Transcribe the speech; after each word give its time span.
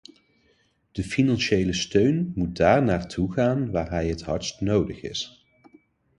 De 0.91 1.03
financiële 1.03 1.73
steun 1.73 2.31
moet 2.35 2.57
daar 2.57 2.83
naartoe 2.83 3.33
gaan, 3.33 3.71
waar 3.71 3.89
hij 3.89 4.09
het 4.09 4.21
hardst 4.21 4.61
nodig 4.61 5.01
is. 5.01 5.47